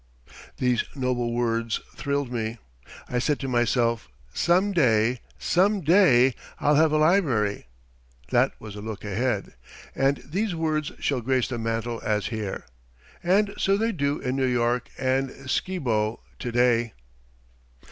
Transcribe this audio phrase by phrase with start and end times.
[0.57, 2.57] These noble words thrilled me.
[3.07, 7.67] I said to myself, "Some day, some day, I'll have a library"
[8.31, 9.53] (that was a look ahead)
[9.93, 12.65] "and these words shall grace the mantel as here."
[13.21, 16.93] And so they do in New York and Skibo to day.